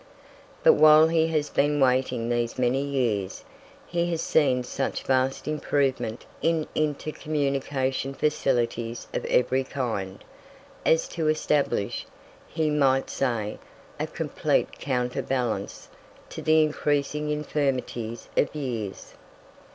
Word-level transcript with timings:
But 0.63 0.73
while 0.73 1.09
he 1.09 1.27
has 1.27 1.51
been 1.51 1.79
waiting 1.79 2.27
these 2.27 2.57
many 2.57 2.83
years, 2.83 3.43
he 3.85 4.09
has 4.09 4.23
seen 4.23 4.63
such 4.63 5.03
vast 5.03 5.47
improvement 5.47 6.25
in 6.41 6.65
inter 6.73 7.11
communication 7.11 8.15
facilities 8.15 9.05
of 9.13 9.23
every 9.25 9.63
kind, 9.63 10.23
as 10.87 11.07
to 11.09 11.27
establish, 11.27 12.07
he 12.47 12.71
might 12.71 13.11
say, 13.11 13.59
a 13.99 14.07
complete 14.07 14.79
counterbalance 14.79 15.87
to 16.29 16.41
the 16.41 16.63
increasing 16.63 17.29
infirmities 17.29 18.27
of 18.35 18.55
years. 18.55 19.13